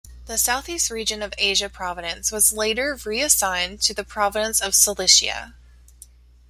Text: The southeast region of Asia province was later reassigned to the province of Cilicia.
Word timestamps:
The 0.25 0.39
southeast 0.39 0.89
region 0.89 1.21
of 1.21 1.31
Asia 1.37 1.69
province 1.69 2.31
was 2.31 2.51
later 2.51 2.97
reassigned 3.05 3.83
to 3.83 3.93
the 3.93 4.03
province 4.03 4.59
of 4.59 4.73
Cilicia. 4.73 5.53